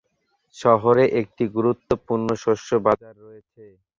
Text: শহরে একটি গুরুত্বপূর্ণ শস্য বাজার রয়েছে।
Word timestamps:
শহরে 0.55 1.03
একটি 1.21 1.43
গুরুত্বপূর্ণ 1.55 2.27
শস্য 2.43 2.69
বাজার 2.85 3.15
রয়েছে। 3.19 3.63